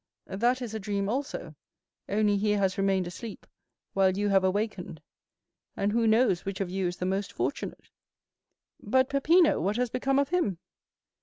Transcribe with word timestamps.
"That 0.25 0.63
is 0.63 0.73
a 0.73 0.79
dream 0.79 1.07
also; 1.07 1.53
only 2.09 2.35
he 2.35 2.53
has 2.53 2.75
remained 2.75 3.05
asleep, 3.05 3.45
while 3.93 4.17
you 4.17 4.29
have 4.29 4.43
awakened; 4.43 4.99
and 5.77 5.91
who 5.91 6.07
knows 6.07 6.43
which 6.43 6.59
of 6.59 6.71
you 6.71 6.87
is 6.87 6.97
the 6.97 7.05
most 7.05 7.31
fortunate?" 7.31 7.91
"But 8.81 9.09
Peppino—what 9.09 9.77
has 9.77 9.91
become 9.91 10.17
of 10.17 10.29
him?" 10.29 10.57